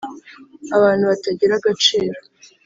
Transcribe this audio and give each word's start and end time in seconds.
abantu 0.75 1.03
batagira 1.11 1.53
agaciro, 1.57 2.17